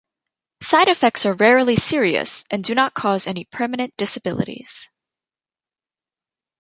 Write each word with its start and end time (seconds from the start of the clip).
Side 0.63 0.87
effects 0.87 1.27
are 1.27 1.35
rarely 1.35 1.75
serious 1.75 2.43
and 2.49 2.63
do 2.63 2.73
not 2.73 2.95
cause 2.95 3.27
any 3.27 3.45
permanent 3.45 3.95
disabilities. 3.97 4.89